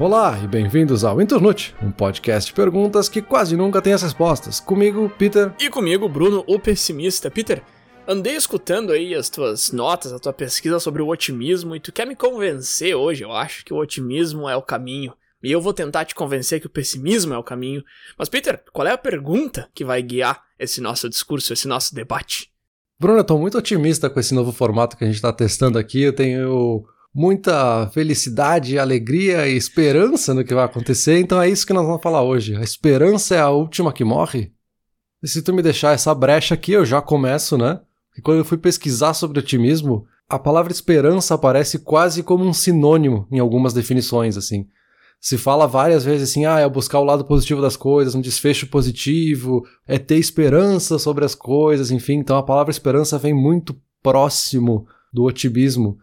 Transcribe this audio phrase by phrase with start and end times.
[0.00, 4.58] Olá e bem-vindos ao Internute, um podcast de perguntas que quase nunca tem as respostas.
[4.58, 5.52] Comigo, Peter.
[5.60, 7.30] E comigo, Bruno, o pessimista.
[7.30, 7.62] Peter,
[8.08, 12.06] andei escutando aí as tuas notas, a tua pesquisa sobre o otimismo e tu quer
[12.06, 15.12] me convencer hoje, eu acho que o otimismo é o caminho.
[15.42, 17.84] E eu vou tentar te convencer que o pessimismo é o caminho.
[18.18, 22.50] Mas, Peter, qual é a pergunta que vai guiar esse nosso discurso, esse nosso debate?
[22.98, 26.00] Bruno, eu tô muito otimista com esse novo formato que a gente tá testando aqui.
[26.00, 31.72] Eu tenho muita felicidade, alegria e esperança no que vai acontecer, então é isso que
[31.72, 32.56] nós vamos falar hoje.
[32.56, 34.52] A esperança é a última que morre?
[35.22, 37.80] E se tu me deixar essa brecha aqui, eu já começo, né?
[38.08, 43.26] Porque quando eu fui pesquisar sobre otimismo, a palavra esperança aparece quase como um sinônimo
[43.30, 44.66] em algumas definições, assim.
[45.20, 48.68] Se fala várias vezes assim, ah, é buscar o lado positivo das coisas, um desfecho
[48.68, 52.14] positivo, é ter esperança sobre as coisas, enfim.
[52.14, 55.98] Então a palavra esperança vem muito próximo do otimismo.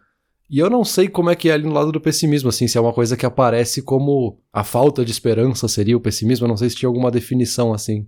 [0.50, 2.78] E eu não sei como é que é ali no lado do pessimismo, assim, se
[2.78, 6.58] é uma coisa que aparece como a falta de esperança seria o pessimismo, eu não
[6.58, 8.08] sei se tinha alguma definição assim.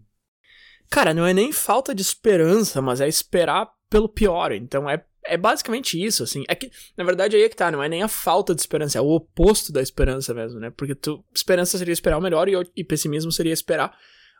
[0.89, 4.51] Cara, não é nem falta de esperança, mas é esperar pelo pior.
[4.53, 6.43] Então é, é basicamente isso, assim.
[6.47, 8.97] É que, na verdade, aí é que tá, não é nem a falta de esperança,
[8.97, 10.71] é o oposto da esperança mesmo, né?
[10.71, 13.95] Porque tu, esperança seria esperar o melhor e, e pessimismo seria esperar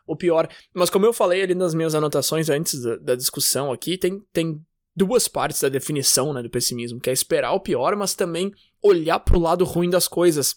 [0.06, 0.48] o pior.
[0.74, 4.60] Mas como eu falei ali nas minhas anotações antes da, da discussão aqui, tem, tem
[4.94, 8.52] duas partes da definição né, do pessimismo, que é esperar o pior, mas também
[8.82, 10.56] olhar para o lado ruim das coisas.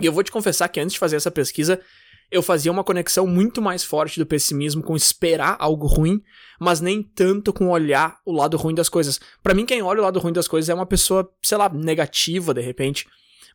[0.00, 1.80] E eu vou te confessar que antes de fazer essa pesquisa,
[2.30, 6.22] eu fazia uma conexão muito mais forte do pessimismo com esperar algo ruim,
[6.60, 9.20] mas nem tanto com olhar o lado ruim das coisas.
[9.42, 12.52] Para mim, quem olha o lado ruim das coisas é uma pessoa, sei lá, negativa
[12.52, 13.06] de repente.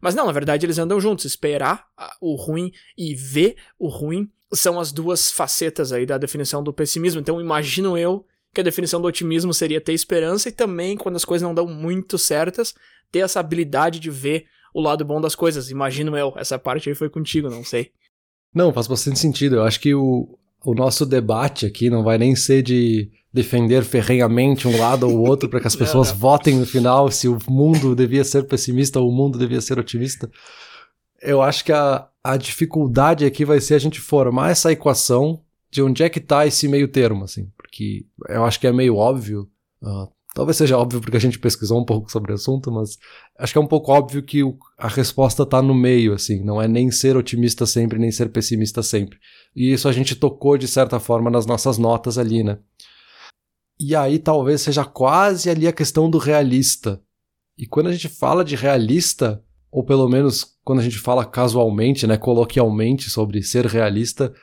[0.01, 1.25] Mas não, na verdade eles andam juntos.
[1.25, 1.85] Esperar
[2.19, 7.21] o ruim e ver o ruim são as duas facetas aí da definição do pessimismo.
[7.21, 11.25] Então imagino eu que a definição do otimismo seria ter esperança e também, quando as
[11.25, 12.73] coisas não dão muito certas,
[13.11, 15.69] ter essa habilidade de ver o lado bom das coisas.
[15.69, 16.33] Imagino eu.
[16.35, 17.91] Essa parte aí foi contigo, não sei.
[18.53, 19.57] Não, faz bastante sentido.
[19.57, 24.67] Eu acho que o, o nosso debate aqui não vai nem ser de defender ferrenhamente
[24.67, 28.25] um lado ou outro para que as pessoas votem no final se o mundo devia
[28.25, 30.29] ser pessimista ou o mundo devia ser otimista.
[31.21, 35.81] Eu acho que a, a dificuldade aqui vai ser a gente formar essa equação de
[35.81, 39.49] onde é que está esse meio termo, assim que eu acho que é meio óbvio.
[39.81, 42.97] Uh, talvez seja óbvio porque a gente pesquisou um pouco sobre o assunto, mas
[43.39, 46.43] acho que é um pouco óbvio que o, a resposta está no meio, assim.
[46.43, 49.17] Não é nem ser otimista sempre, nem ser pessimista sempre.
[49.55, 52.59] E isso a gente tocou de certa forma nas nossas notas ali, né?
[53.79, 57.01] E aí talvez seja quase ali a questão do realista.
[57.57, 62.05] E quando a gente fala de realista, ou pelo menos quando a gente fala casualmente,
[62.05, 64.33] né, coloquialmente sobre ser realista,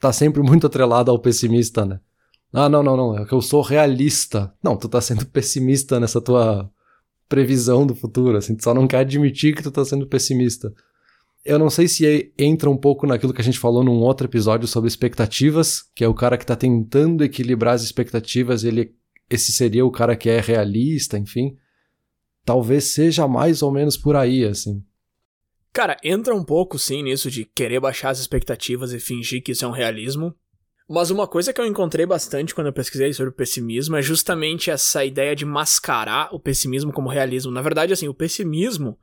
[0.00, 2.00] tá sempre muito atrelado ao pessimista, né?
[2.52, 4.52] Ah, não, não, não, é que eu sou realista.
[4.62, 6.70] Não, tu tá sendo pessimista nessa tua
[7.28, 10.72] previsão do futuro, assim, tu só não quer admitir que tu tá sendo pessimista.
[11.44, 14.68] Eu não sei se entra um pouco naquilo que a gente falou num outro episódio
[14.68, 18.94] sobre expectativas, que é o cara que tá tentando equilibrar as expectativas, ele
[19.30, 21.56] esse seria o cara que é realista, enfim.
[22.44, 24.84] Talvez seja mais ou menos por aí, assim.
[25.72, 29.64] Cara, entra um pouco sim nisso de querer baixar as expectativas e fingir que isso
[29.64, 30.34] é um realismo,
[30.88, 34.70] mas uma coisa que eu encontrei bastante quando eu pesquisei sobre o pessimismo é justamente
[34.70, 37.52] essa ideia de mascarar o pessimismo como realismo.
[37.52, 38.98] Na verdade, assim, o pessimismo,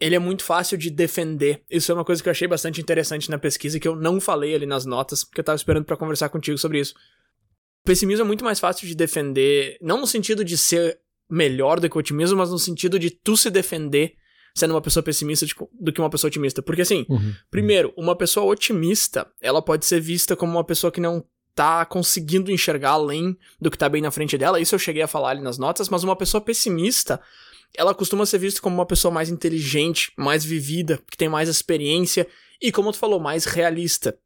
[0.00, 1.62] ele é muito fácil de defender.
[1.70, 4.20] Isso é uma coisa que eu achei bastante interessante na pesquisa e que eu não
[4.20, 6.94] falei ali nas notas, porque eu tava esperando para conversar contigo sobre isso.
[7.82, 11.88] O pessimismo é muito mais fácil de defender, não no sentido de ser melhor do
[11.88, 14.14] que o otimismo, mas no sentido de tu se defender
[14.54, 15.46] sendo uma pessoa pessimista
[15.78, 16.62] do que uma pessoa otimista.
[16.62, 17.34] Porque, assim, uhum.
[17.50, 21.24] primeiro, uma pessoa otimista, ela pode ser vista como uma pessoa que não
[21.54, 24.60] tá conseguindo enxergar além do que tá bem na frente dela.
[24.60, 27.20] Isso eu cheguei a falar ali nas notas, mas uma pessoa pessimista,
[27.74, 32.26] ela costuma ser vista como uma pessoa mais inteligente, mais vivida, que tem mais experiência
[32.60, 34.18] e, como tu falou, mais realista.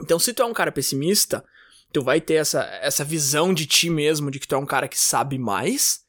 [0.00, 1.44] Então, se tu é um cara pessimista,
[1.92, 4.88] tu vai ter essa, essa visão de ti mesmo, de que tu é um cara
[4.88, 6.00] que sabe mais,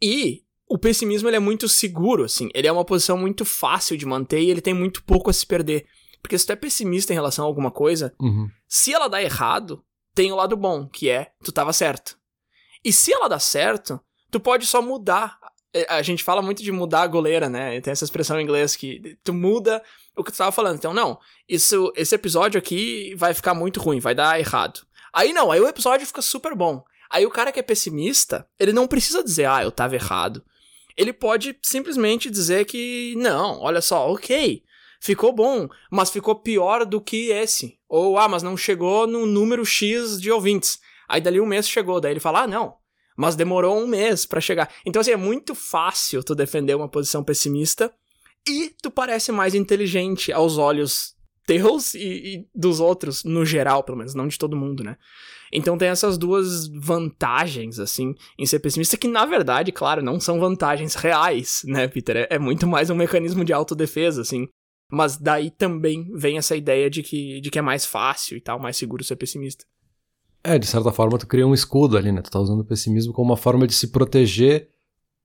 [0.00, 2.48] e o pessimismo ele é muito seguro, assim.
[2.52, 5.46] Ele é uma posição muito fácil de manter e ele tem muito pouco a se
[5.46, 5.86] perder.
[6.20, 8.50] Porque se tu é pessimista em relação a alguma coisa, uhum.
[8.68, 9.84] se ela dá errado,
[10.14, 12.18] tem o lado bom, que é tu tava certo.
[12.84, 15.38] E se ela dá certo, tu pode só mudar.
[15.72, 17.80] É, a gente fala muito de mudar a goleira, né?
[17.80, 19.80] Tem essa expressão em inglês que tu muda
[20.16, 20.76] o que tu tava falando.
[20.76, 24.80] Então, não, isso, esse episódio aqui vai ficar muito ruim, vai dar errado.
[25.12, 26.82] Aí não, aí o episódio fica super bom.
[27.08, 30.42] Aí o cara que é pessimista, ele não precisa dizer, ah, eu tava errado
[30.96, 34.62] ele pode simplesmente dizer que não, olha só, ok,
[35.00, 37.78] ficou bom, mas ficou pior do que esse.
[37.88, 40.78] Ou, ah, mas não chegou no número X de ouvintes.
[41.08, 42.74] Aí dali um mês chegou, daí ele fala, ah, não,
[43.16, 44.72] mas demorou um mês para chegar.
[44.84, 47.92] Então, assim, é muito fácil tu defender uma posição pessimista
[48.46, 51.15] e tu parece mais inteligente aos olhos
[51.46, 54.96] teus e, e, dos outros, no geral, pelo menos, não de todo mundo, né?
[55.52, 60.40] Então tem essas duas vantagens, assim, em ser pessimista, que na verdade, claro, não são
[60.40, 62.16] vantagens reais, né, Peter?
[62.16, 64.48] É, é muito mais um mecanismo de autodefesa, assim.
[64.90, 68.58] Mas daí também vem essa ideia de que, de que é mais fácil e tal,
[68.58, 69.64] mais seguro ser pessimista.
[70.42, 72.22] É, de certa forma tu cria um escudo ali, né?
[72.22, 74.68] Tu tá usando o pessimismo como uma forma de se proteger,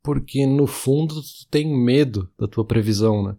[0.02, 3.36] porque no fundo tu tem medo da tua previsão, né?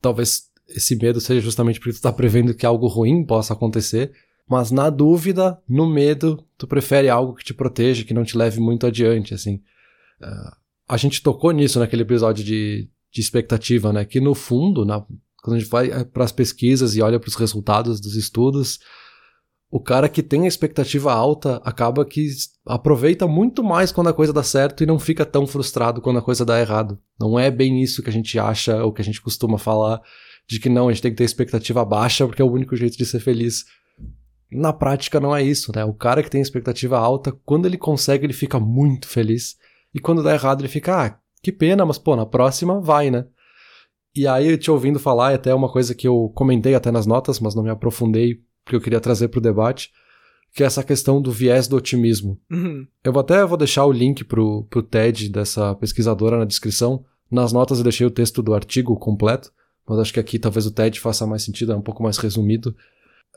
[0.00, 4.12] Talvez esse medo seja justamente porque tu tá prevendo que algo ruim possa acontecer,
[4.48, 8.60] mas na dúvida, no medo, tu prefere algo que te proteja, que não te leve
[8.60, 9.56] muito adiante, assim.
[10.20, 10.56] Uh,
[10.88, 14.04] a gente tocou nisso naquele episódio de, de expectativa, né?
[14.04, 15.04] Que no fundo, na,
[15.42, 18.78] quando a gente vai eh, para as pesquisas e olha para os resultados dos estudos,
[19.68, 22.28] o cara que tem a expectativa alta acaba que
[22.64, 26.22] aproveita muito mais quando a coisa dá certo e não fica tão frustrado quando a
[26.22, 26.98] coisa dá errado.
[27.18, 30.00] Não é bem isso que a gente acha ou que a gente costuma falar
[30.48, 32.96] de que não, a gente tem que ter expectativa baixa porque é o único jeito
[32.96, 33.64] de ser feliz.
[34.50, 35.84] Na prática não é isso, né?
[35.84, 39.56] O cara que tem expectativa alta, quando ele consegue, ele fica muito feliz.
[39.92, 43.26] E quando dá errado, ele fica, ah, que pena, mas pô, na próxima vai, né?
[44.14, 47.38] E aí, te ouvindo falar, e até uma coisa que eu comentei até nas notas,
[47.40, 49.90] mas não me aprofundei, porque eu queria trazer pro debate,
[50.54, 52.40] que é essa questão do viés do otimismo.
[52.50, 52.86] Uhum.
[53.04, 57.04] Eu até vou deixar o link pro, pro TED dessa pesquisadora na descrição.
[57.30, 59.52] Nas notas eu deixei o texto do artigo completo,
[59.88, 62.74] mas acho que aqui talvez o TED faça mais sentido, é um pouco mais resumido,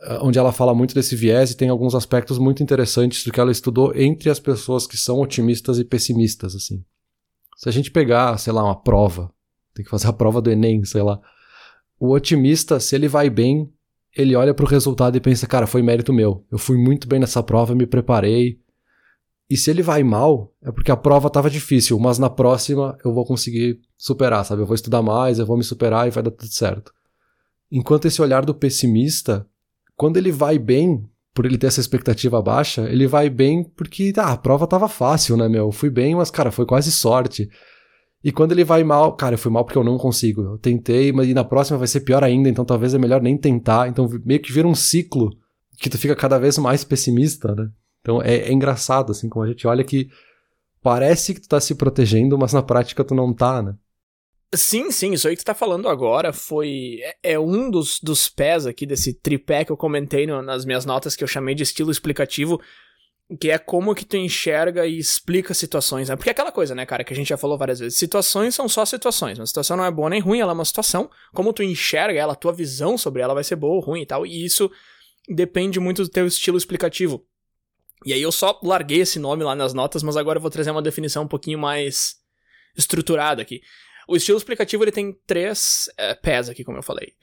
[0.01, 3.39] eh, onde ela fala muito desse viés e tem alguns aspectos muito interessantes do que
[3.39, 6.83] ela estudou entre as pessoas que são otimistas e pessimistas, assim.
[7.57, 9.31] Se a gente pegar, sei lá, uma prova,
[9.73, 11.19] tem que fazer a prova do Enem, sei lá.
[11.99, 13.69] O otimista, se ele vai bem,
[14.15, 16.45] ele olha para o resultado e pensa, cara, foi mérito meu.
[16.51, 18.59] Eu fui muito bem nessa prova, me preparei.
[19.49, 23.11] E se ele vai mal, é porque a prova estava difícil, mas na próxima eu
[23.11, 24.61] vou conseguir superar, sabe?
[24.61, 26.93] Eu vou estudar mais, eu vou me superar e vai dar tudo certo.
[27.71, 29.47] Enquanto esse olhar do pessimista,
[29.95, 31.03] quando ele vai bem,
[31.33, 35.35] por ele ter essa expectativa baixa, ele vai bem porque, ah, a prova tava fácil,
[35.35, 35.65] né, meu?
[35.65, 37.49] Eu fui bem, mas, cara, foi quase sorte.
[38.23, 40.41] E quando ele vai mal, cara, eu fui mal porque eu não consigo.
[40.43, 43.87] Eu tentei, mas na próxima vai ser pior ainda, então talvez é melhor nem tentar.
[43.87, 45.29] Então meio que vira um ciclo
[45.77, 47.69] que tu fica cada vez mais pessimista, né?
[48.09, 50.09] Então é, é engraçado, assim, como a gente olha que
[50.81, 53.75] parece que tu tá se protegendo, mas na prática tu não tá, né?
[54.55, 56.97] Sim, sim, isso aí que tu tá falando agora foi.
[57.03, 60.85] É, é um dos, dos pés aqui desse tripé que eu comentei no, nas minhas
[60.85, 62.59] notas que eu chamei de estilo explicativo,
[63.39, 66.15] que é como que tu enxerga e explica situações, né?
[66.15, 67.99] Porque é aquela coisa, né, cara, que a gente já falou várias vezes.
[67.99, 69.37] Situações são só situações.
[69.37, 71.11] Uma situação não é boa nem ruim, ela é uma situação.
[71.31, 74.25] Como tu enxerga ela, tua visão sobre ela vai ser boa ou ruim e tal.
[74.25, 74.71] E isso
[75.27, 77.23] depende muito do teu estilo explicativo.
[78.05, 80.71] E aí eu só larguei esse nome lá nas notas, mas agora eu vou trazer
[80.71, 82.15] uma definição um pouquinho mais
[82.77, 83.61] estruturada aqui.
[84.07, 87.13] O estilo explicativo ele tem três é, pés aqui, como eu falei.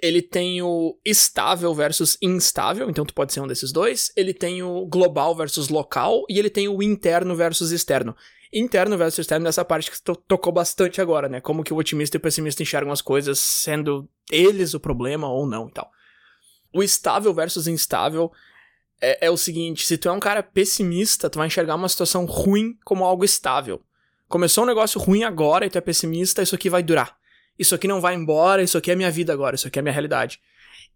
[0.00, 4.12] Ele tem o estável versus instável, então tu pode ser um desses dois.
[4.16, 8.16] Ele tem o global versus local e ele tem o interno versus externo.
[8.52, 11.40] Interno versus externo nessa parte que tu tocou bastante agora, né?
[11.40, 15.46] Como que o otimista e o pessimista enxergam as coisas, sendo eles o problema ou
[15.46, 15.90] não e tal.
[16.72, 18.30] O estável versus instável
[19.00, 22.24] é, é o seguinte: se tu é um cara pessimista, tu vai enxergar uma situação
[22.24, 23.82] ruim como algo estável.
[24.28, 27.16] Começou um negócio ruim agora e tu é pessimista, isso aqui vai durar.
[27.58, 29.92] Isso aqui não vai embora, isso aqui é minha vida agora, isso aqui é minha
[29.92, 30.40] realidade.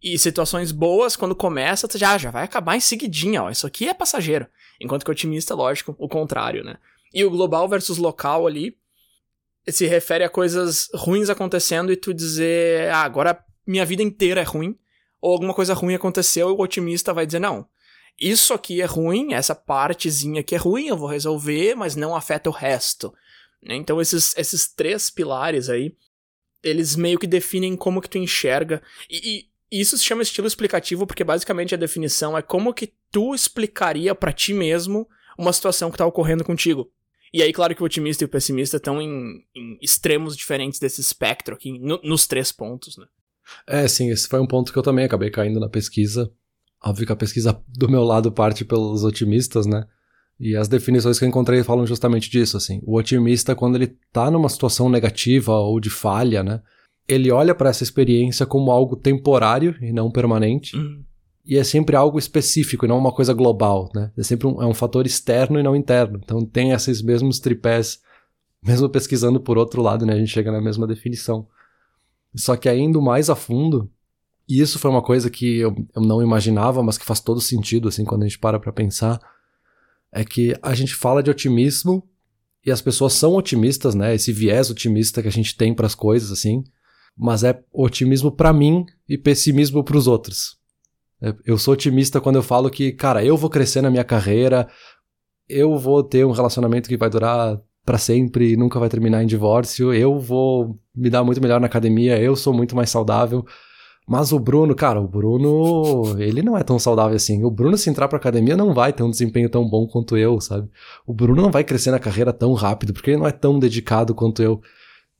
[0.02, 3.50] E situações boas, quando começa, tu já, já vai acabar em seguidinha, ó.
[3.50, 4.47] Isso aqui é passageiro.
[4.80, 6.76] Enquanto que otimista, lógico, o contrário, né?
[7.14, 8.76] E o global versus local ali
[9.68, 14.44] se refere a coisas ruins acontecendo e tu dizer, ah, agora minha vida inteira é
[14.44, 14.76] ruim.
[15.21, 17.66] Ou alguma coisa ruim aconteceu e o otimista vai dizer, não,
[18.21, 22.49] isso aqui é ruim, essa partezinha aqui é ruim, eu vou resolver, mas não afeta
[22.49, 23.12] o resto.
[23.62, 23.76] Né?
[23.76, 25.95] Então esses, esses três pilares aí,
[26.62, 28.83] eles meio que definem como que tu enxerga.
[29.11, 33.35] E, e isso se chama estilo explicativo porque basicamente a definição é como que tu
[33.35, 36.90] explicaria para ti mesmo uma situação que tá ocorrendo contigo.
[37.33, 41.00] E aí, claro que o otimista e o pessimista estão em, em extremos diferentes desse
[41.00, 43.07] espectro aqui, no, nos três pontos, né?
[43.66, 46.31] É, sim, esse foi um ponto que eu também acabei caindo na pesquisa.
[46.84, 49.86] Óbvio que a pesquisa do meu lado parte pelos otimistas, né?
[50.40, 52.80] E as definições que eu encontrei falam justamente disso, assim.
[52.84, 56.60] O otimista, quando ele tá numa situação negativa ou de falha, né?
[57.06, 60.76] Ele olha para essa experiência como algo temporário e não permanente.
[60.76, 61.04] Uhum.
[61.44, 64.10] E é sempre algo específico e não uma coisa global, né?
[64.16, 66.20] É sempre um, é um fator externo e não interno.
[66.22, 68.00] Então tem esses mesmos tripés,
[68.62, 70.14] mesmo pesquisando por outro lado, né?
[70.14, 71.46] A gente chega na mesma definição.
[72.34, 73.90] Só que indo mais a fundo,
[74.49, 77.88] e isso foi uma coisa que eu, eu não imaginava, mas que faz todo sentido,
[77.88, 79.20] assim, quando a gente para pra pensar.
[80.11, 82.06] É que a gente fala de otimismo
[82.64, 84.14] e as pessoas são otimistas, né?
[84.14, 86.62] Esse viés otimista que a gente tem para as coisas, assim.
[87.16, 90.58] mas é otimismo para mim e pessimismo para os outros.
[91.20, 94.68] É, eu sou otimista quando eu falo que, cara, eu vou crescer na minha carreira,
[95.49, 99.26] eu vou ter um relacionamento que vai durar para sempre e nunca vai terminar em
[99.26, 103.44] divórcio, eu vou me dar muito melhor na academia, eu sou muito mais saudável.
[104.06, 107.44] Mas o Bruno, cara, o Bruno, ele não é tão saudável assim.
[107.44, 110.40] O Bruno, se entrar pra academia, não vai ter um desempenho tão bom quanto eu,
[110.40, 110.68] sabe?
[111.06, 114.14] O Bruno não vai crescer na carreira tão rápido, porque ele não é tão dedicado
[114.14, 114.61] quanto eu.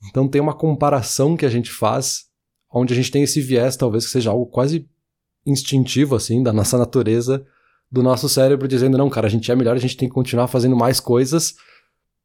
[0.09, 2.25] Então tem uma comparação que a gente faz,
[2.73, 4.85] onde a gente tem esse viés, talvez que seja algo quase
[5.45, 7.45] instintivo, assim, da nossa natureza,
[7.89, 10.47] do nosso cérebro, dizendo: não, cara, a gente é melhor, a gente tem que continuar
[10.47, 11.55] fazendo mais coisas.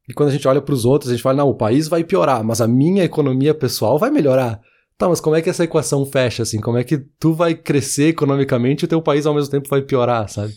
[0.09, 2.03] E quando a gente olha para os outros, a gente fala: não, o país vai
[2.03, 4.61] piorar, mas a minha economia pessoal vai melhorar.
[4.99, 6.61] Tá, mas como é que essa equação fecha, assim?
[6.61, 9.81] Como é que tu vai crescer economicamente e o teu país ao mesmo tempo vai
[9.81, 10.55] piorar, sabe?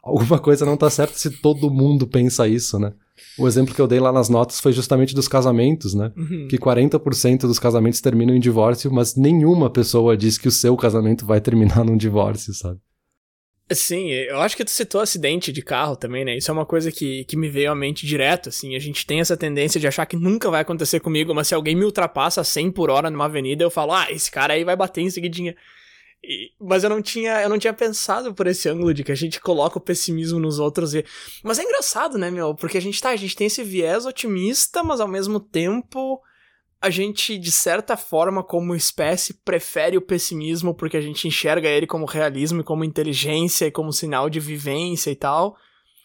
[0.00, 2.92] Alguma coisa não tá certa se todo mundo pensa isso, né?
[3.36, 6.12] O exemplo que eu dei lá nas notas foi justamente dos casamentos, né?
[6.16, 6.46] Uhum.
[6.48, 11.26] Que 40% dos casamentos terminam em divórcio, mas nenhuma pessoa diz que o seu casamento
[11.26, 12.78] vai terminar num divórcio, sabe?
[13.72, 16.36] Sim, eu acho que tu citou acidente de carro também, né?
[16.36, 18.74] Isso é uma coisa que, que me veio à mente direto, assim.
[18.74, 21.76] A gente tem essa tendência de achar que nunca vai acontecer comigo, mas se alguém
[21.76, 25.02] me ultrapassa 100 por hora numa avenida, eu falo, ah, esse cara aí vai bater
[25.02, 25.54] em seguidinha.
[26.22, 29.14] E, mas eu não tinha eu não tinha pensado por esse ângulo de que a
[29.14, 31.02] gente coloca o pessimismo nos outros e
[31.42, 34.82] mas é engraçado né meu porque a gente tá a gente tem esse viés otimista
[34.82, 36.20] mas ao mesmo tempo
[36.80, 41.86] a gente, de certa forma, como espécie, prefere o pessimismo porque a gente enxerga ele
[41.86, 45.56] como realismo e como inteligência e como sinal de vivência e tal.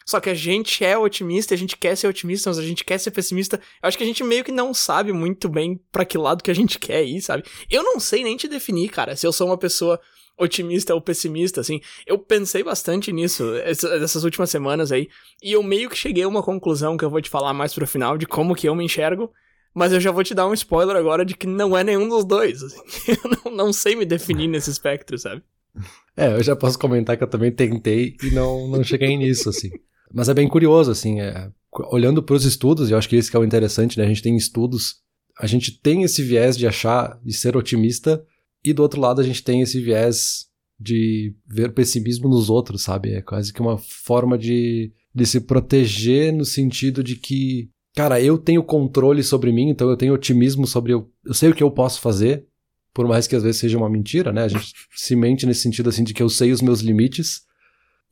[0.05, 2.99] Só que a gente é otimista, a gente quer ser otimista, mas a gente quer
[2.99, 3.59] ser pessimista.
[3.81, 6.51] Eu acho que a gente meio que não sabe muito bem para que lado que
[6.51, 7.43] a gente quer ir, sabe?
[7.71, 9.99] Eu não sei nem te definir, cara, se eu sou uma pessoa
[10.37, 11.79] otimista ou pessimista, assim.
[12.05, 15.07] Eu pensei bastante nisso essas últimas semanas aí,
[15.41, 17.87] e eu meio que cheguei a uma conclusão que eu vou te falar mais pro
[17.87, 19.31] final de como que eu me enxergo.
[19.75, 22.23] Mas eu já vou te dar um spoiler agora de que não é nenhum dos
[22.23, 22.63] dois.
[22.63, 22.79] Assim.
[23.45, 25.43] Eu não, sei me definir nesse espectro, sabe?
[26.17, 29.69] É, eu já posso comentar que eu também tentei e não, não cheguei nisso, assim.
[30.13, 31.51] Mas é bem curioso, assim, é,
[31.91, 34.05] olhando para os estudos, eu acho que isso que é o interessante, né?
[34.05, 35.01] A gente tem estudos,
[35.37, 38.25] a gente tem esse viés de achar, de ser otimista,
[38.63, 40.45] e do outro lado a gente tem esse viés
[40.79, 43.13] de ver pessimismo nos outros, sabe?
[43.13, 48.37] É quase que uma forma de, de se proteger no sentido de que cara, eu
[48.37, 51.71] tenho controle sobre mim, então eu tenho otimismo sobre eu, eu sei o que eu
[51.71, 52.45] posso fazer,
[52.93, 54.43] por mais que às vezes seja uma mentira, né?
[54.43, 57.43] A gente se mente nesse sentido assim de que eu sei os meus limites.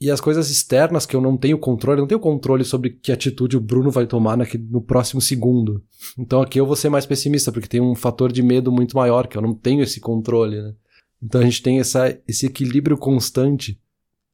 [0.01, 3.11] E as coisas externas que eu não tenho controle, eu não tenho controle sobre que
[3.11, 4.37] atitude o Bruno vai tomar
[4.69, 5.81] no próximo segundo.
[6.17, 9.27] Então aqui eu vou ser mais pessimista, porque tem um fator de medo muito maior,
[9.27, 10.73] que eu não tenho esse controle, né?
[11.21, 13.79] Então a gente tem essa, esse equilíbrio constante.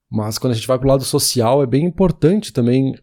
[0.09, 2.95] Mas quando a gente vai pro lado social, é bem importante também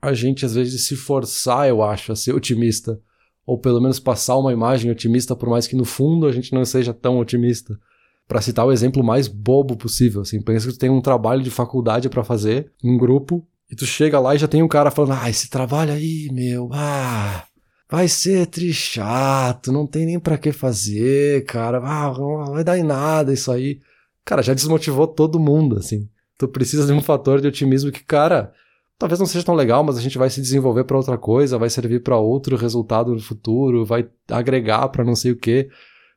[0.00, 3.00] a gente às vezes se forçar, eu acho, a ser otimista.
[3.46, 6.64] Ou pelo menos passar uma imagem otimista, por mais que no fundo a gente não
[6.64, 7.78] seja tão otimista.
[8.26, 11.50] Para citar o exemplo mais bobo possível, assim, pensa que tu tem um trabalho de
[11.50, 15.18] faculdade para fazer, em grupo, e tu chega lá e já tem um cara falando:
[15.18, 17.46] "Ah, esse trabalho aí, meu, ah,
[17.90, 21.78] vai ser trichato, não tem nem para que fazer, cara.
[21.78, 23.80] Ah, não vai dar em nada isso aí".
[24.26, 26.06] Cara, já desmotivou todo mundo, assim.
[26.36, 28.52] Tu precisa de um fator de otimismo que, cara,
[28.98, 31.70] talvez não seja tão legal, mas a gente vai se desenvolver para outra coisa, vai
[31.70, 35.70] servir para outro resultado no futuro, vai agregar para não sei o quê.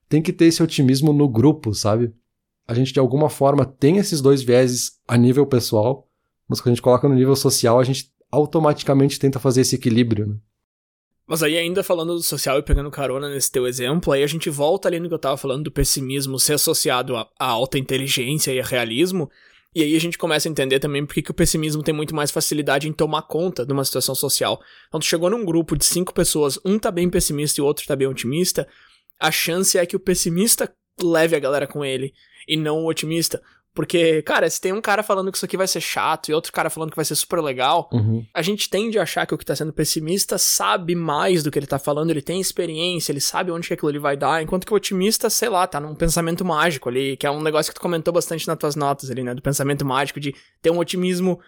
[0.09, 2.11] Tem que ter esse otimismo no grupo, sabe?
[2.67, 6.07] A gente de alguma forma tem esses dois vieses a nível pessoal,
[6.47, 10.27] mas quando a gente coloca no nível social, a gente automaticamente tenta fazer esse equilíbrio,
[10.27, 10.35] né?
[11.27, 14.49] Mas aí, ainda falando do social e pegando carona nesse teu exemplo, aí a gente
[14.49, 18.59] volta ali no que eu tava falando do pessimismo ser associado à alta inteligência e
[18.59, 19.29] a realismo,
[19.73, 22.29] e aí a gente começa a entender também porque que o pessimismo tem muito mais
[22.29, 24.61] facilidade em tomar conta de uma situação social.
[24.87, 27.85] Então, tu chegou num grupo de cinco pessoas, um tá bem pessimista e o outro
[27.85, 28.67] tá bem otimista,
[29.19, 32.13] a chance é que o pessimista leve a galera com ele
[32.47, 33.41] e não o otimista.
[33.73, 36.51] Porque, cara, se tem um cara falando que isso aqui vai ser chato e outro
[36.51, 38.25] cara falando que vai ser super legal, uhum.
[38.33, 41.57] a gente tende a achar que o que tá sendo pessimista sabe mais do que
[41.57, 44.65] ele tá falando, ele tem experiência, ele sabe onde que aquilo ele vai dar, enquanto
[44.65, 47.79] que o otimista, sei lá, tá num pensamento mágico ali, que é um negócio que
[47.79, 49.33] tu comentou bastante nas tuas notas ali, né?
[49.33, 51.39] Do pensamento mágico, de ter um otimismo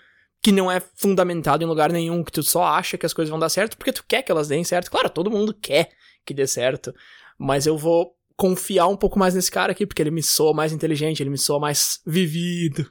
[0.42, 3.40] que não é fundamentado em lugar nenhum, que tu só acha que as coisas vão
[3.40, 4.90] dar certo porque tu quer que elas deem certo.
[4.90, 5.90] Claro, todo mundo quer
[6.26, 6.94] que dê certo,
[7.38, 10.74] mas eu vou confiar um pouco mais nesse cara aqui, porque ele me soa mais
[10.74, 12.90] inteligente, ele me soa mais vivido.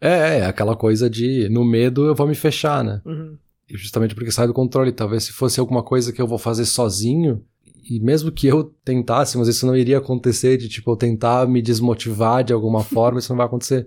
[0.00, 3.00] É, é aquela coisa de no medo eu vou me fechar, né?
[3.04, 3.36] Uhum.
[3.68, 4.92] Justamente porque sai do controle.
[4.92, 7.44] Talvez se fosse alguma coisa que eu vou fazer sozinho,
[7.88, 11.62] e mesmo que eu tentasse, mas isso não iria acontecer, de tipo, eu tentar me
[11.62, 13.86] desmotivar de alguma forma, isso não vai acontecer.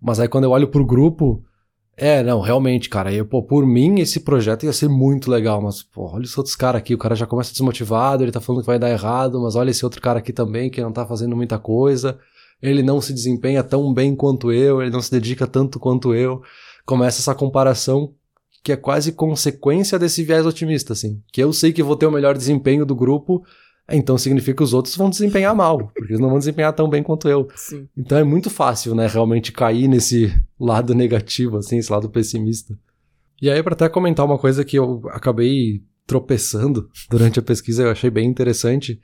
[0.00, 1.44] Mas aí quando eu olho pro grupo,
[1.96, 3.12] É, não, realmente, cara.
[3.12, 6.56] Eu, pô, por mim, esse projeto ia ser muito legal, mas, pô, olha os outros
[6.56, 6.94] caras aqui.
[6.94, 9.84] O cara já começa desmotivado, ele tá falando que vai dar errado, mas olha esse
[9.84, 12.18] outro cara aqui também que não tá fazendo muita coisa.
[12.60, 16.42] Ele não se desempenha tão bem quanto eu, ele não se dedica tanto quanto eu.
[16.86, 18.14] Começa essa comparação
[18.62, 21.20] que é quase consequência desse viés otimista, assim.
[21.32, 23.42] Que eu sei que vou ter o melhor desempenho do grupo,
[23.92, 27.02] então significa que os outros vão desempenhar mal, porque eles não vão desempenhar tão bem
[27.02, 27.48] quanto eu.
[27.54, 27.88] Sim.
[27.96, 32.78] Então é muito fácil, né, realmente cair nesse lado negativo, assim, esse lado pessimista.
[33.40, 37.90] E aí, para até comentar uma coisa que eu acabei tropeçando durante a pesquisa, eu
[37.90, 39.00] achei bem interessante,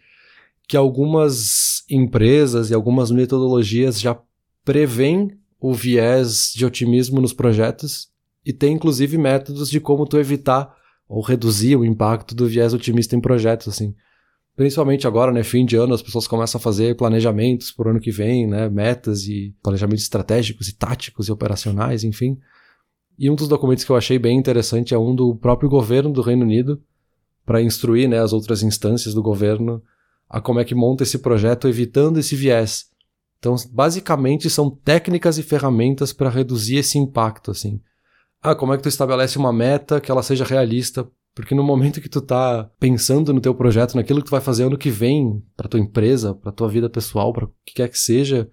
[0.69, 4.19] que algumas empresas e algumas metodologias já
[4.65, 8.09] prevêem o viés de otimismo nos projetos
[8.45, 10.75] e tem inclusive métodos de como tu evitar
[11.09, 13.95] ou reduzir o impacto do viés otimista em projetos, assim.
[14.59, 18.11] Principalmente agora, né, fim de ano, as pessoas começam a fazer planejamentos por ano que
[18.11, 22.37] vem, né, metas e planejamentos estratégicos e táticos e operacionais, enfim.
[23.17, 26.23] E um dos documentos que eu achei bem interessante é um do próprio governo do
[26.23, 26.83] Reino Unido,
[27.47, 29.81] para instruir né, as outras instâncias do governo
[30.29, 32.87] a como é que monta esse projeto evitando esse viés.
[33.39, 37.81] Então, basicamente, são técnicas e ferramentas para reduzir esse impacto, assim.
[38.43, 42.01] Ah, como é que tu estabelece uma meta que ela seja realista porque no momento
[42.01, 45.41] que tu tá pensando no teu projeto, naquilo que tu vai fazer ano que vem
[45.57, 48.51] para tua empresa, para tua vida pessoal, para o que quer que seja,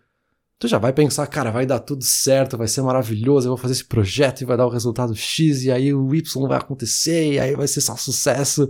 [0.60, 3.74] tu já vai pensar, cara, vai dar tudo certo, vai ser maravilhoso, eu vou fazer
[3.74, 7.40] esse projeto e vai dar o resultado X e aí o Y vai acontecer e
[7.40, 8.70] aí vai ser só sucesso.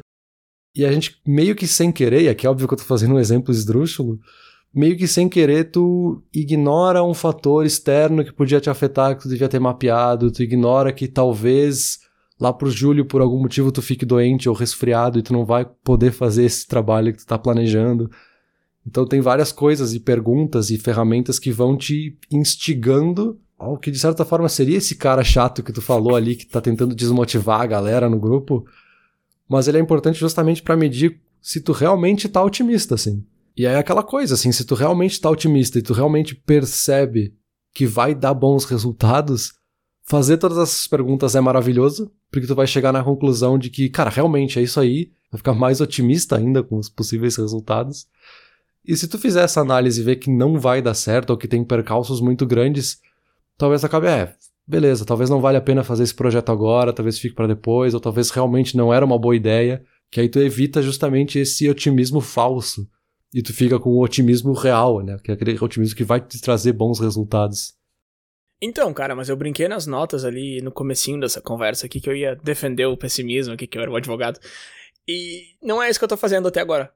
[0.73, 3.15] E a gente meio que sem querer, e aqui é óbvio que eu tô fazendo
[3.15, 4.17] um exemplo esdrúxulo,
[4.73, 9.27] meio que sem querer tu ignora um fator externo que podia te afetar, que tu
[9.27, 12.04] devia ter mapeado, tu ignora que talvez
[12.39, 15.65] lá pro julho, por algum motivo, tu fique doente ou resfriado e tu não vai
[15.65, 18.09] poder fazer esse trabalho que tu tá planejando.
[18.85, 23.97] Então tem várias coisas e perguntas e ferramentas que vão te instigando ao que de
[23.97, 27.65] certa forma seria esse cara chato que tu falou ali que tá tentando desmotivar a
[27.65, 28.65] galera no grupo,
[29.47, 33.25] mas ele é importante justamente para medir se tu realmente tá otimista assim.
[33.57, 37.33] E aí é aquela coisa assim, se tu realmente tá otimista e tu realmente percebe
[37.73, 39.53] que vai dar bons resultados,
[40.05, 44.09] fazer todas essas perguntas é maravilhoso, porque tu vai chegar na conclusão de que, cara,
[44.09, 48.07] realmente é isso aí, vai ficar mais otimista ainda com os possíveis resultados.
[48.87, 51.47] E se tu fizer essa análise e ver que não vai dar certo ou que
[51.47, 52.99] tem percalços muito grandes,
[53.57, 54.35] talvez acabe, é,
[54.67, 57.99] beleza, talvez não vale a pena fazer esse projeto agora, talvez fique para depois, ou
[57.99, 62.87] talvez realmente não era uma boa ideia, que aí tu evita justamente esse otimismo falso
[63.33, 65.17] e tu fica com o otimismo real, né?
[65.23, 67.73] Que é aquele otimismo que vai te trazer bons resultados.
[68.61, 72.15] Então, cara, mas eu brinquei nas notas ali no comecinho dessa conversa aqui que eu
[72.15, 74.39] ia defender o pessimismo aqui, que eu era o advogado.
[75.07, 76.91] E não é isso que eu tô fazendo até agora.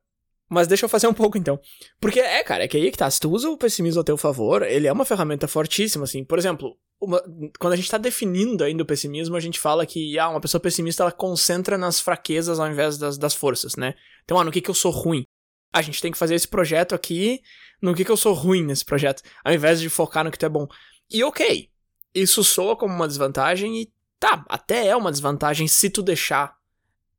[0.50, 1.60] Mas deixa eu fazer um pouco então.
[2.00, 3.10] Porque é, cara, é que aí que tá.
[3.10, 6.24] Se tu usa o pessimismo a teu favor, ele é uma ferramenta fortíssima, assim.
[6.24, 7.22] Por exemplo, uma,
[7.60, 10.60] quando a gente tá definindo ainda o pessimismo, a gente fala que ah, uma pessoa
[10.60, 13.94] pessimista ela concentra nas fraquezas ao invés das, das forças, né?
[14.24, 15.24] Então, ah, no que que eu sou ruim?
[15.72, 17.42] A gente tem que fazer esse projeto aqui
[17.80, 20.46] no que que eu sou ruim nesse projeto, ao invés de focar no que tu
[20.46, 20.68] é bom.
[21.12, 21.70] E ok,
[22.14, 26.58] isso soa como uma desvantagem e tá, até é uma desvantagem se tu deixar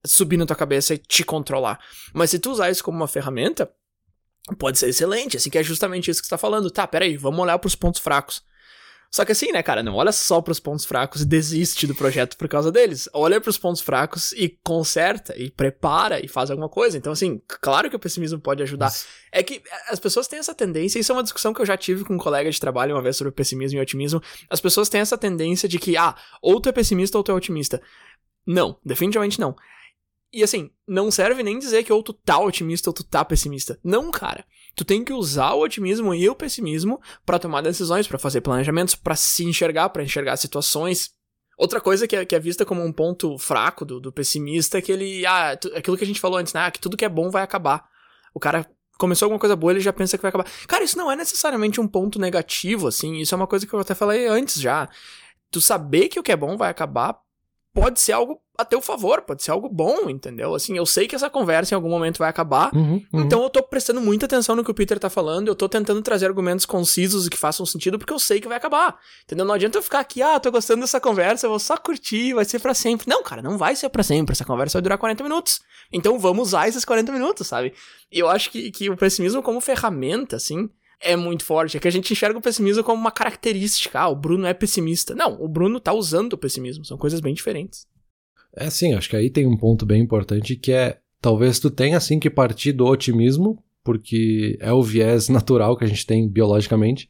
[0.04, 1.80] subir na tua cabeça e te controlar.
[2.12, 3.70] Mas se tu usar isso como uma ferramenta,
[4.58, 6.70] pode ser excelente, assim que é justamente isso que você tá falando.
[6.70, 8.42] Tá, peraí, vamos olhar pros pontos fracos.
[9.10, 12.36] Só que assim, né, cara, não olha só pros pontos fracos e desiste do projeto
[12.36, 13.08] por causa deles.
[13.12, 16.96] Olha pros pontos fracos e conserta, e prepara, e faz alguma coisa.
[16.96, 18.86] Então, assim, claro que o pessimismo pode ajudar.
[18.86, 19.06] Isso.
[19.32, 22.04] É que as pessoas têm essa tendência, isso é uma discussão que eu já tive
[22.04, 24.22] com um colega de trabalho uma vez sobre pessimismo e otimismo.
[24.48, 27.34] As pessoas têm essa tendência de que, ah, ou tu é pessimista ou tu é
[27.34, 27.82] otimista.
[28.46, 29.56] Não, definitivamente não.
[30.32, 33.78] E assim, não serve nem dizer que ou tu tá otimista ou tu tá pessimista.
[33.82, 34.44] Não, cara.
[34.80, 38.94] Tu tem que usar o otimismo e o pessimismo para tomar decisões, para fazer planejamentos,
[38.94, 41.10] para se enxergar, para enxergar situações.
[41.58, 44.80] Outra coisa que é, que é vista como um ponto fraco do, do pessimista é
[44.80, 45.26] que ele.
[45.26, 46.62] Ah, aquilo que a gente falou antes, né?
[46.62, 47.86] Ah, que tudo que é bom vai acabar.
[48.32, 48.66] O cara
[48.96, 50.50] começou alguma coisa boa, ele já pensa que vai acabar.
[50.66, 53.18] Cara, isso não é necessariamente um ponto negativo, assim.
[53.18, 54.88] Isso é uma coisa que eu até falei antes já.
[55.50, 57.20] Tu saber que o que é bom vai acabar
[57.74, 60.54] pode ser algo a teu favor, pode ser algo bom, entendeu?
[60.54, 63.20] Assim, eu sei que essa conversa em algum momento vai acabar, uhum, uhum.
[63.20, 66.00] então eu tô prestando muita atenção no que o Peter tá falando, eu tô tentando
[66.02, 69.44] trazer argumentos concisos e que façam sentido, porque eu sei que vai acabar, entendeu?
[69.44, 72.44] Não adianta eu ficar aqui, ah, tô gostando dessa conversa, eu vou só curtir, vai
[72.44, 73.08] ser para sempre.
[73.08, 75.60] Não, cara, não vai ser para sempre, essa conversa vai durar 40 minutos.
[75.92, 77.72] Então vamos usar esses 40 minutos, sabe?
[78.12, 80.68] E eu acho que, que o pessimismo como ferramenta, assim,
[81.00, 81.76] é muito forte.
[81.76, 83.98] É que a gente enxerga o pessimismo como uma característica.
[83.98, 85.14] Ah, o Bruno é pessimista.
[85.14, 86.84] Não, o Bruno tá usando o pessimismo.
[86.84, 87.86] São coisas bem diferentes.
[88.54, 91.96] É sim, acho que aí tem um ponto bem importante que é talvez tu tenha
[91.96, 97.08] assim que partir do otimismo, porque é o viés natural que a gente tem biologicamente.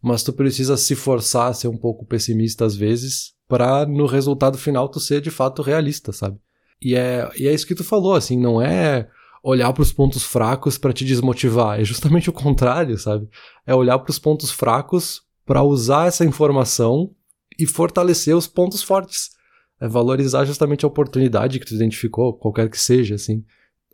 [0.00, 4.58] mas tu precisa se forçar a ser um pouco pessimista às vezes para no resultado
[4.58, 6.38] final tu ser de fato realista, sabe?
[6.80, 9.08] E é, e é isso que tu falou, assim, não é
[9.42, 13.28] olhar para os pontos fracos para te desmotivar, é justamente o contrário, sabe?
[13.66, 17.10] É olhar para os pontos fracos para usar essa informação
[17.58, 19.30] e fortalecer os pontos fortes.
[19.80, 23.44] É valorizar justamente a oportunidade que tu identificou, qualquer que seja, assim.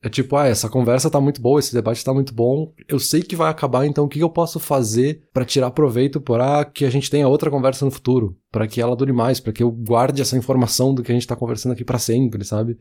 [0.04, 3.22] É tipo, ah, essa conversa tá muito boa, esse debate tá muito bom, eu sei
[3.22, 6.90] que vai acabar, então o que eu posso fazer para tirar proveito para que a
[6.90, 10.20] gente tenha outra conversa no futuro, para que ela dure mais, para que eu guarde
[10.20, 12.76] essa informação do que a gente tá conversando aqui para sempre, sabe?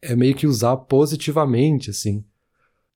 [0.00, 2.24] É meio que usar positivamente, assim.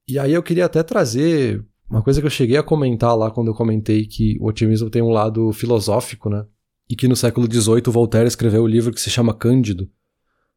[0.08, 3.48] E aí eu queria até trazer uma coisa que eu cheguei a comentar lá quando
[3.48, 6.46] eu comentei que o otimismo tem um lado filosófico, né?
[6.90, 9.88] E que no século XVIII Voltaire escreveu o um livro que se chama Cândido,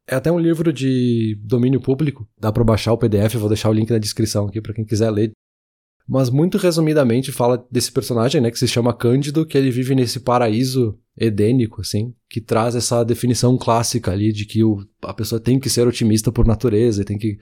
[0.06, 3.72] é até um livro de domínio público, dá para baixar o PDF, vou deixar o
[3.72, 5.30] link na descrição aqui para quem quiser ler.
[6.06, 10.20] Mas muito resumidamente fala desse personagem, né, que se chama Cândido, que ele vive nesse
[10.20, 15.58] paraíso edênico, assim, que traz essa definição clássica ali de que o, a pessoa tem
[15.58, 17.38] que ser otimista por natureza, tem que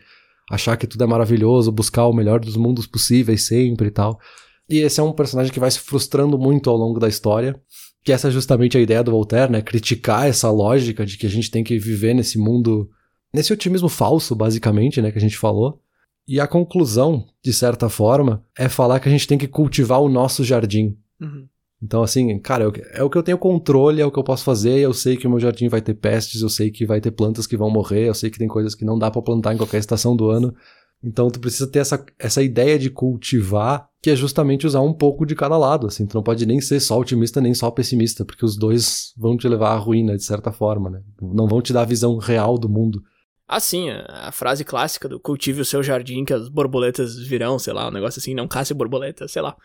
[0.49, 4.21] achar que tudo é maravilhoso, buscar o melhor dos mundos possíveis sempre e tal.
[4.69, 7.61] E esse é um personagem que vai se frustrando muito ao longo da história,
[8.03, 9.63] que essa é justamente a ideia do Voltaire, né?
[9.63, 12.91] Criticar essa lógica de que a gente tem que viver nesse mundo,
[13.33, 15.13] nesse otimismo falso, basicamente, né?
[15.13, 15.81] Que a gente falou.
[16.27, 20.09] E a conclusão, de certa forma, é falar que a gente tem que cultivar o
[20.09, 20.97] nosso jardim.
[21.21, 21.47] Uhum.
[21.83, 24.79] Então, assim, cara, é o que eu tenho controle, é o que eu posso fazer.
[24.79, 27.45] Eu sei que o meu jardim vai ter pestes, eu sei que vai ter plantas
[27.45, 29.79] que vão morrer, eu sei que tem coisas que não dá para plantar em qualquer
[29.79, 30.55] estação do ano.
[31.03, 35.27] Então tu precisa ter essa, essa ideia de cultivar, que é justamente usar um pouco
[35.27, 36.07] de cada lado, assim.
[36.07, 39.49] Tu não pode nem ser só otimista nem só pessimista, porque os dois vão te
[39.49, 41.03] levar à ruína, de certa forma, né?
[41.21, 43.03] Não vão te dar a visão real do mundo.
[43.49, 47.73] Ah, sim, a frase clássica do cultive o seu jardim que as borboletas virão, sei
[47.73, 49.57] lá, um negócio assim, não casse borboleta, sei lá.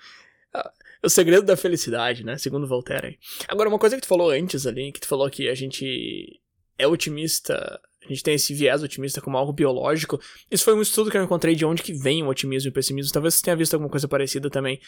[0.54, 0.71] Ah,
[1.04, 2.38] o segredo da felicidade, né?
[2.38, 3.17] Segundo Voltaire.
[3.47, 6.41] Agora, uma coisa que tu falou antes ali, que tu falou que a gente
[6.78, 7.80] é otimista
[8.12, 10.20] a gente tem esse viés otimista como algo biológico.
[10.50, 12.74] Isso foi um estudo que eu encontrei de onde que vem o otimismo e o
[12.74, 13.12] pessimismo.
[13.12, 14.80] Talvez você tenha visto alguma coisa parecida também.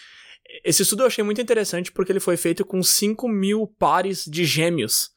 [0.63, 4.45] Esse estudo eu achei muito interessante porque ele foi feito com 5 mil pares de
[4.45, 5.12] gêmeos.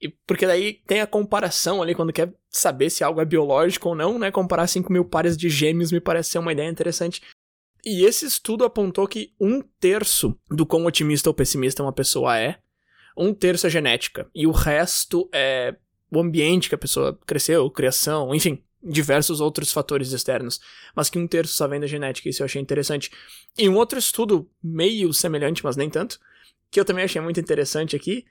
[0.00, 3.94] E porque daí tem a comparação ali, quando quer saber se algo é biológico ou
[3.94, 4.30] não, né?
[4.30, 7.22] Comparar 5 mil pares de gêmeos me parece ser uma ideia interessante.
[7.84, 12.58] E esse estudo apontou que um terço do quão otimista ou pessimista uma pessoa é,
[13.16, 15.74] um terço é genética, e o resto é
[16.10, 20.60] o ambiente que a pessoa cresceu, criação, enfim, diversos outros fatores externos,
[20.94, 23.10] mas que um terço só vem da genética, isso eu achei interessante.
[23.56, 26.18] E um outro estudo meio semelhante, mas nem tanto,
[26.70, 28.24] que eu também achei muito interessante aqui,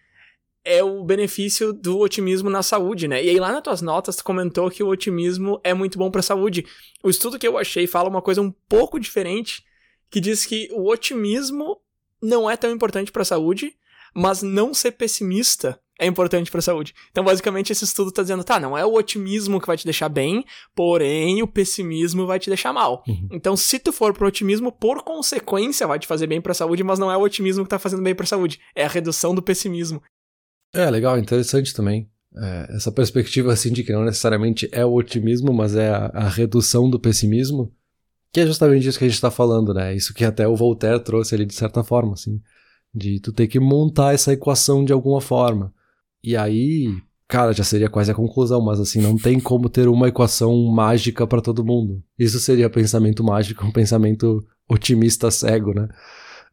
[0.63, 3.23] é o benefício do otimismo na saúde, né?
[3.23, 6.19] E aí lá nas tuas notas tu comentou que o otimismo é muito bom para
[6.19, 6.65] a saúde.
[7.01, 9.63] O estudo que eu achei fala uma coisa um pouco diferente,
[10.09, 11.79] que diz que o otimismo
[12.21, 13.77] não é tão importante para a saúde,
[14.13, 16.93] mas não ser pessimista é importante para a saúde.
[17.11, 20.09] Então, basicamente, esse estudo está dizendo, tá, não é o otimismo que vai te deixar
[20.09, 23.03] bem, porém o pessimismo vai te deixar mal.
[23.07, 23.27] Uhum.
[23.31, 26.83] Então, se tu for pro otimismo, por consequência vai te fazer bem para a saúde,
[26.83, 29.33] mas não é o otimismo que tá fazendo bem para a saúde, é a redução
[29.33, 30.01] do pessimismo.
[30.73, 32.09] É, legal, interessante também.
[32.35, 36.29] É, essa perspectiva, assim, de que não necessariamente é o otimismo, mas é a, a
[36.29, 37.73] redução do pessimismo,
[38.31, 39.95] que é justamente isso que a gente está falando, né?
[39.95, 42.39] Isso que até o Voltaire trouxe ali, de certa forma, assim,
[42.93, 45.73] de tu ter que montar essa equação de alguma forma.
[46.23, 46.95] E aí,
[47.27, 51.25] cara, já seria quase a conclusão, mas assim, não tem como ter uma equação mágica
[51.25, 52.03] para todo mundo.
[52.17, 55.87] Isso seria pensamento mágico, um pensamento otimista cego, né?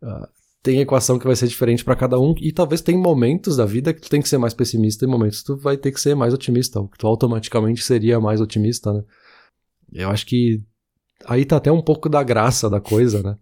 [0.02, 0.26] Uh,
[0.62, 3.92] tem equação que vai ser diferente para cada um e talvez tem momentos da vida
[3.92, 6.14] que tu tem que ser mais pessimista e momentos que tu vai ter que ser
[6.14, 9.04] mais otimista, ou que tu automaticamente seria mais otimista, né?
[9.92, 10.64] Eu acho que
[11.26, 13.36] aí tá até um pouco da graça da coisa, né?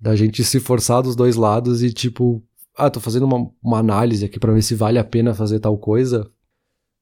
[0.00, 2.44] Da gente se forçar dos dois lados e tipo
[2.78, 5.76] ah, tô fazendo uma, uma análise aqui para ver se vale a pena fazer tal
[5.76, 6.30] coisa.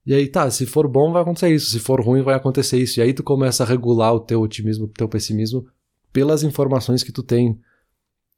[0.05, 2.99] E aí, tá, se for bom vai acontecer isso, se for ruim vai acontecer isso.
[2.99, 5.67] E aí tu começa a regular o teu otimismo, o teu pessimismo
[6.11, 7.59] pelas informações que tu tem.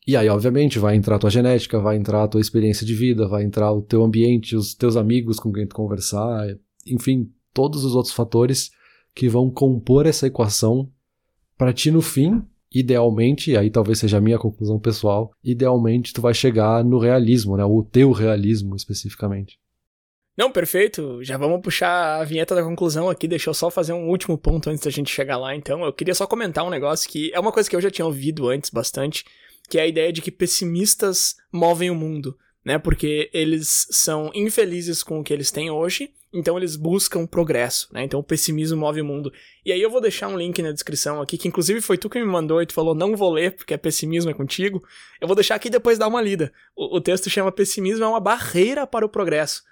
[0.05, 3.27] E aí, obviamente, vai entrar a tua genética, vai entrar a tua experiência de vida,
[3.27, 6.47] vai entrar o teu ambiente, os teus amigos com quem tu conversar,
[6.85, 8.71] enfim, todos os outros fatores
[9.13, 10.89] que vão compor essa equação
[11.57, 16.33] para ti no fim idealmente, aí talvez seja a minha conclusão pessoal, idealmente tu vai
[16.33, 17.63] chegar no realismo, né?
[17.65, 19.59] O teu realismo especificamente.
[20.37, 21.21] Não, perfeito.
[21.21, 23.27] Já vamos puxar a vinheta da conclusão aqui.
[23.27, 25.83] Deixa eu só fazer um último ponto antes da gente chegar lá, então.
[25.83, 28.47] Eu queria só comentar um negócio que é uma coisa que eu já tinha ouvido
[28.47, 29.25] antes bastante,
[29.69, 32.79] que é a ideia de que pessimistas movem o mundo, né?
[32.79, 38.03] Porque eles são infelizes com o que eles têm hoje Então eles buscam progresso, né?
[38.03, 39.33] Então o pessimismo move o mundo.
[39.65, 42.19] E aí eu vou deixar um link na descrição aqui, que inclusive foi tu que
[42.19, 44.83] me mandou e tu falou não vou ler porque é pessimismo é contigo.
[45.19, 46.53] Eu vou deixar aqui depois dar uma lida.
[46.75, 49.63] O, o texto chama Pessimismo é uma barreira para o progresso.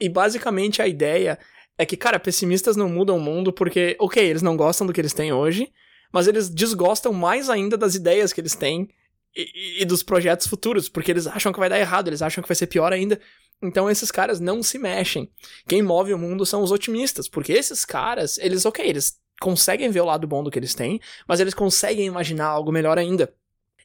[0.00, 1.38] E basicamente a ideia
[1.76, 5.00] é que, cara, pessimistas não mudam o mundo porque, ok, eles não gostam do que
[5.00, 5.70] eles têm hoje,
[6.12, 8.88] mas eles desgostam mais ainda das ideias que eles têm
[9.36, 12.48] e, e, dos projetos futuros, porque eles acham que vai dar errado, eles acham que
[12.48, 13.20] vai ser pior ainda.
[13.62, 15.30] Então esses caras não se mexem.
[15.66, 20.00] Quem move o mundo são os otimistas, porque esses caras, eles, ok, eles conseguem ver
[20.00, 23.32] o lado bom do que eles têm, mas eles conseguem imaginar algo melhor ainda.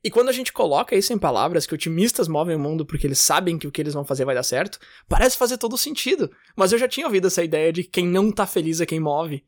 [0.03, 3.19] E quando a gente coloca isso em palavras, que otimistas movem o mundo porque eles
[3.19, 4.77] sabem que o que eles vão fazer vai dar certo,
[5.09, 6.31] parece fazer todo sentido.
[6.55, 9.43] Mas eu já tinha ouvido essa ideia de quem não tá feliz é quem move.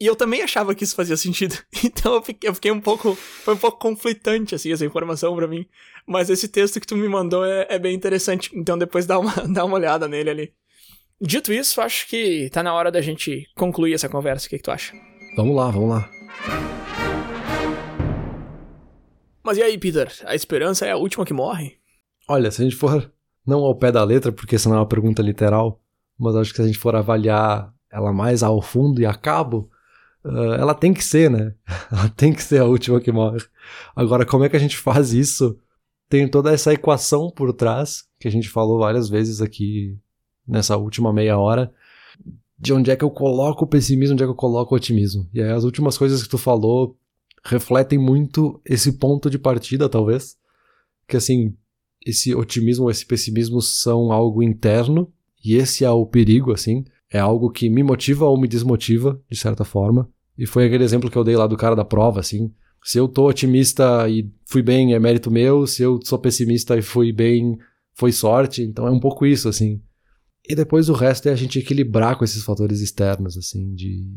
[0.00, 1.56] E eu também achava que isso fazia sentido.
[1.84, 3.14] Então eu fiquei, eu fiquei um pouco.
[3.14, 5.64] Foi um pouco conflitante, assim, essa informação para mim.
[6.06, 8.50] Mas esse texto que tu me mandou é, é, bem interessante.
[8.54, 10.52] Então depois dá uma, dá uma olhada nele ali.
[11.20, 14.46] Dito isso, acho que tá na hora da gente concluir essa conversa.
[14.46, 14.92] O que, que tu acha?
[15.36, 16.10] Vamos lá, vamos lá.
[19.44, 20.12] Mas e aí, Peter?
[20.24, 21.76] A esperança é a última que morre?
[22.28, 23.12] Olha, se a gente for
[23.46, 25.80] não ao pé da letra, porque senão é uma pergunta literal,
[26.18, 29.68] mas acho que se a gente for avaliar ela mais ao fundo e a cabo,
[30.24, 31.54] uh, ela tem que ser, né?
[31.90, 33.38] Ela tem que ser a última que morre.
[33.94, 35.58] Agora, como é que a gente faz isso?
[36.12, 39.96] Tem toda essa equação por trás, que a gente falou várias vezes aqui
[40.46, 41.72] nessa última meia hora,
[42.58, 45.26] de onde é que eu coloco o pessimismo, onde é que eu coloco o otimismo.
[45.32, 46.98] E aí as últimas coisas que tu falou
[47.42, 50.36] refletem muito esse ponto de partida, talvez.
[51.08, 51.56] Que assim,
[52.04, 55.10] esse otimismo esse pessimismo são algo interno,
[55.42, 56.84] e esse é o perigo, assim.
[57.10, 60.10] É algo que me motiva ou me desmotiva, de certa forma.
[60.36, 62.52] E foi aquele exemplo que eu dei lá do cara da prova, assim.
[62.84, 65.66] Se eu tô otimista e fui bem, é mérito meu.
[65.66, 67.58] Se eu sou pessimista e fui bem,
[67.94, 68.62] foi sorte.
[68.62, 69.80] Então é um pouco isso, assim.
[70.48, 74.10] E depois o resto é a gente equilibrar com esses fatores externos, assim, de.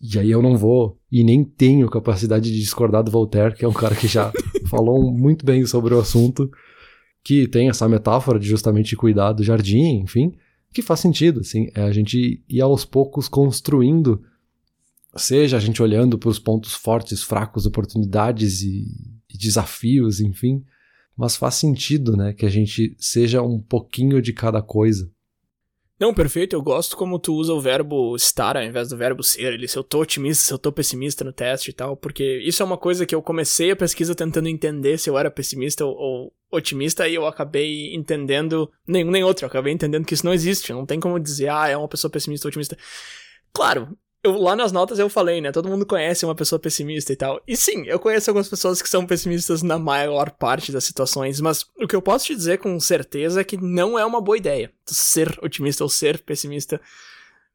[0.00, 3.68] E aí eu não vou e nem tenho capacidade de discordar do Voltaire, que é
[3.68, 4.32] um cara que já
[4.70, 6.50] falou muito bem sobre o assunto,
[7.22, 10.32] que tem essa metáfora de justamente cuidar do jardim, enfim
[10.72, 14.22] que faz sentido, assim, é a gente ir aos poucos construindo,
[15.16, 18.86] seja a gente olhando para os pontos fortes, fracos, oportunidades e,
[19.28, 20.64] e, desafios, enfim,
[21.16, 25.10] mas faz sentido, né, que a gente seja um pouquinho de cada coisa.
[25.98, 29.52] Não, perfeito, eu gosto como tu usa o verbo estar ao invés do verbo ser,
[29.52, 32.62] ele, se eu tô otimista, se eu tô pessimista no teste e tal, porque isso
[32.62, 35.94] é uma coisa que eu comecei a pesquisa tentando entender se eu era pessimista ou,
[35.94, 40.32] ou otimista e eu acabei entendendo nenhum nem outro, eu acabei entendendo que isso não
[40.32, 42.78] existe, não tem como dizer, ah, é uma pessoa pessimista ou otimista.
[43.52, 45.50] Claro, eu, lá nas notas eu falei, né?
[45.50, 47.40] Todo mundo conhece uma pessoa pessimista e tal.
[47.46, 51.64] E sim, eu conheço algumas pessoas que são pessimistas na maior parte das situações, mas
[51.76, 54.70] o que eu posso te dizer com certeza é que não é uma boa ideia
[54.86, 56.80] ser otimista ou ser pessimista.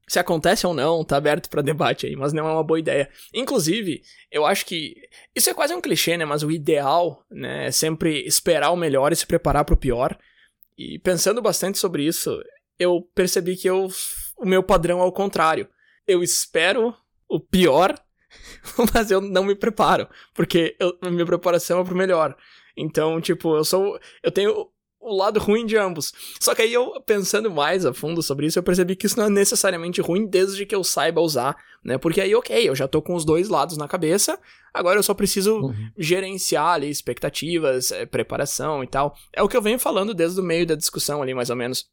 [0.07, 3.09] Se acontece ou não, tá aberto para debate aí, mas não é uma boa ideia.
[3.33, 4.95] Inclusive, eu acho que
[5.35, 6.25] isso é quase um clichê, né?
[6.25, 10.17] Mas o ideal, né, é sempre esperar o melhor e se preparar para o pior.
[10.77, 12.39] E pensando bastante sobre isso,
[12.77, 13.87] eu percebi que eu,
[14.37, 15.67] o meu padrão é o contrário
[16.07, 16.95] eu espero
[17.27, 17.97] o pior,
[18.93, 22.35] mas eu não me preparo, porque eu, a minha preparação é pro melhor.
[22.77, 23.99] Então, tipo, eu sou.
[24.21, 24.69] Eu tenho
[25.05, 26.11] o lado ruim de ambos.
[26.39, 29.27] Só que aí eu, pensando mais a fundo sobre isso, eu percebi que isso não
[29.27, 31.97] é necessariamente ruim desde que eu saiba usar, né?
[31.97, 34.39] Porque aí, ok, eu já tô com os dois lados na cabeça,
[34.73, 35.91] agora eu só preciso uhum.
[35.95, 39.15] gerenciar ali expectativas, é, preparação e tal.
[39.31, 41.85] É o que eu venho falando desde o meio da discussão ali, mais ou menos.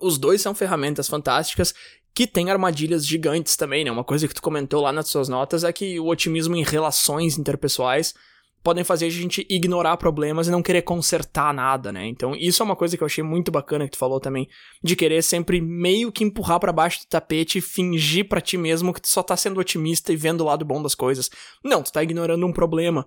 [0.00, 1.74] Os dois são ferramentas fantásticas
[2.14, 3.90] que tem armadilhas gigantes também, né?
[3.90, 7.38] Uma coisa que tu comentou lá nas suas notas é que o otimismo em relações
[7.38, 8.14] interpessoais
[8.62, 12.06] podem fazer a gente ignorar problemas e não querer consertar nada, né?
[12.06, 14.48] Então, isso é uma coisa que eu achei muito bacana que tu falou também,
[14.82, 18.92] de querer sempre meio que empurrar para baixo do tapete e fingir para ti mesmo
[18.92, 21.30] que tu só tá sendo otimista e vendo o lado bom das coisas.
[21.64, 23.06] Não, tu tá ignorando um problema.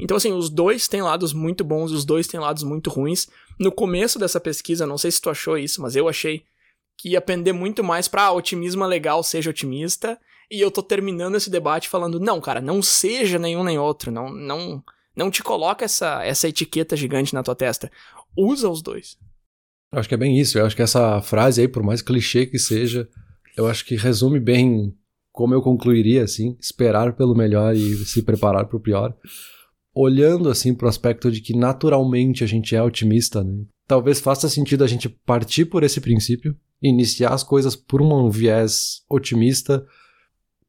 [0.00, 3.26] Então, assim, os dois têm lados muito bons, os dois têm lados muito ruins.
[3.58, 6.44] No começo dessa pesquisa, não sei se tu achou isso, mas eu achei
[7.02, 10.16] que ia pender muito mais pra ah, otimismo é legal, seja otimista.
[10.48, 14.32] E eu tô terminando esse debate falando, não, cara, não seja nenhum nem outro, não
[14.32, 14.84] não
[15.16, 17.90] não te coloca essa, essa etiqueta gigante na tua testa.
[18.36, 19.18] Usa os dois.
[19.92, 20.56] Eu acho que é bem isso.
[20.56, 23.08] Eu acho que essa frase aí, por mais clichê que seja,
[23.56, 24.96] eu acho que resume bem
[25.32, 29.14] como eu concluiria, assim, esperar pelo melhor e se preparar para o pior.
[29.94, 33.64] Olhando, assim, pro aspecto de que naturalmente a gente é otimista, né?
[33.88, 39.02] Talvez faça sentido a gente partir por esse princípio, iniciar as coisas por um viés
[39.08, 39.84] otimista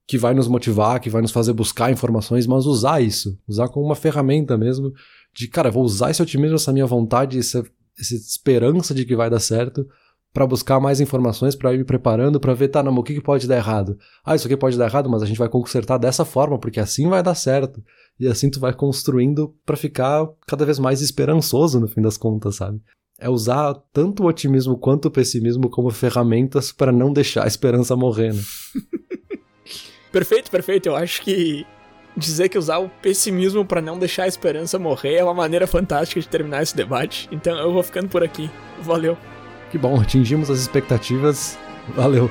[0.06, 3.86] que vai nos motivar, que vai nos fazer buscar informações, mas usar isso, usar como
[3.86, 4.93] uma ferramenta mesmo
[5.34, 7.63] de, cara, vou usar esse otimismo, essa minha vontade, essa,
[7.99, 9.88] essa esperança de que vai dar certo
[10.34, 13.21] para buscar mais informações, para ir me preparando, para ver, tá, não, o que, que
[13.21, 13.97] pode dar errado?
[14.26, 17.08] Ah, isso aqui pode dar errado, mas a gente vai consertar dessa forma, porque assim
[17.08, 17.84] vai dar certo.
[18.19, 22.56] E assim tu vai construindo para ficar cada vez mais esperançoso no fim das contas,
[22.56, 22.82] sabe?
[23.24, 27.96] É usar tanto o otimismo quanto o pessimismo como ferramentas para não deixar a esperança
[27.96, 28.42] morrer, né?
[30.12, 30.88] perfeito, perfeito.
[30.88, 31.66] Eu acho que
[32.18, 36.20] dizer que usar o pessimismo para não deixar a esperança morrer é uma maneira fantástica
[36.20, 37.30] de terminar esse debate.
[37.32, 38.52] Então eu vou ficando por aqui.
[38.82, 39.18] Valeu.
[39.72, 41.58] Que bom, atingimos as expectativas.
[41.96, 42.30] Valeu.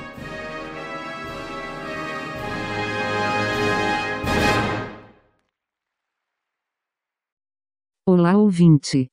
[8.05, 9.12] Olá, ouvinte.